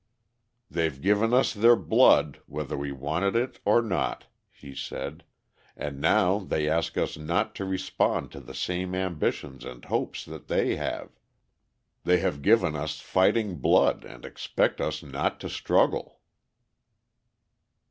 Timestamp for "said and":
4.73-6.01